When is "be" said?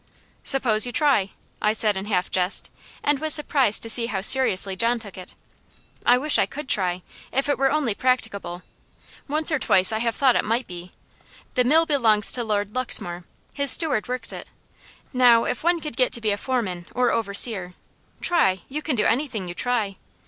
10.65-10.91, 16.21-16.31